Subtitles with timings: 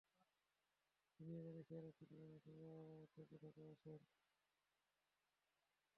[1.15, 4.01] তিনি এয়ার এশিয়ার একটি বিমানে সংযুক্ত আরব আমিরাত থেকে ঢাকায় আসেন।